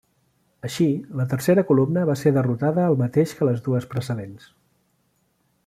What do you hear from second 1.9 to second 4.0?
va ser derrotada el mateix que les dues